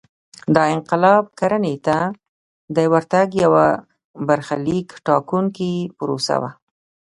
[0.55, 1.97] دا انقلاب کرنې ته
[2.75, 3.67] د ورتګ یوه
[4.27, 6.51] برخلیک ټاکونکې پروسه وه